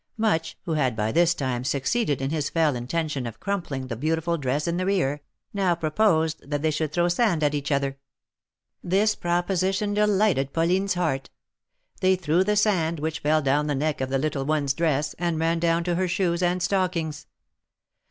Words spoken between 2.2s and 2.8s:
in his fell